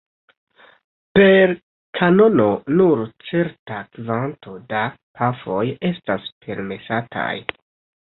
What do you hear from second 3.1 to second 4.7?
certa kvanto